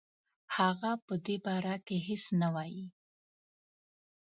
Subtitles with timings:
[0.57, 2.85] هغه په دې باره کې هیڅ نه وايي.